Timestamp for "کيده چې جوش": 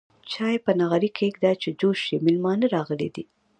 1.17-1.97